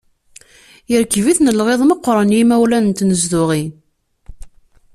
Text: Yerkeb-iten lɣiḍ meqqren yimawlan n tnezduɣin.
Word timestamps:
Yerkeb-iten 0.89 1.53
lɣiḍ 1.59 1.81
meqqren 1.85 2.35
yimawlan 2.37 2.85
n 2.89 2.93
tnezduɣin. 2.97 3.71